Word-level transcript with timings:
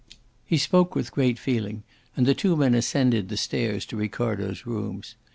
He 0.47 0.57
spoke 0.57 0.95
with 0.95 1.11
great 1.11 1.37
feeling, 1.37 1.83
and 2.17 2.25
the 2.25 2.33
two 2.33 2.55
men 2.55 2.73
ascended 2.73 3.29
the 3.29 3.37
stairs 3.37 3.85
to 3.85 3.95
Ricardo's 3.95 4.65
rooms. 4.65 5.13